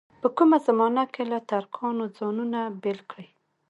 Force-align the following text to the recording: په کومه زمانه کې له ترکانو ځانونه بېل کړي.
په 0.21 0.27
کومه 0.37 0.57
زمانه 0.67 1.03
کې 1.13 1.23
له 1.31 1.39
ترکانو 1.51 2.05
ځانونه 2.17 2.59
بېل 2.81 2.99
کړي. 3.11 3.27